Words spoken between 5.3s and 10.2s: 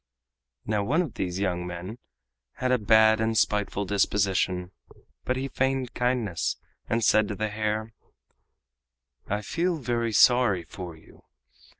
he feigned kindness, and said to the hare: "I feel very